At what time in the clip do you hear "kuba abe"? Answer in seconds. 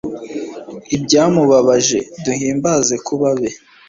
3.05-3.49